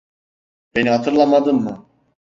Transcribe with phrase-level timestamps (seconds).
[0.75, 1.85] Beni hatırlamadın mı?